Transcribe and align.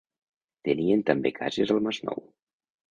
Tenien 0.69 1.05
també 1.11 1.33
cases 1.41 1.77
al 1.77 1.87
Masnou. 1.91 2.29